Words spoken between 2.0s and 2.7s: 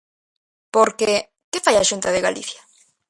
de Galicia?